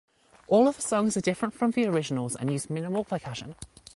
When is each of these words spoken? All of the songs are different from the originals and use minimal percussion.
All 0.47 0.67
of 0.67 0.77
the 0.77 0.81
songs 0.81 1.15
are 1.15 1.21
different 1.21 1.53
from 1.53 1.69
the 1.69 1.85
originals 1.85 2.35
and 2.35 2.51
use 2.51 2.71
minimal 2.71 3.03
percussion. 3.03 3.53